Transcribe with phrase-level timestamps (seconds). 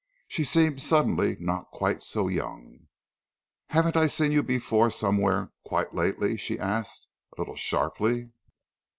[0.27, 2.87] She seemed suddenly not quite so young.
[3.67, 8.31] "Haven't I seen you before somewhere quite lately?" she asked, a little sharply.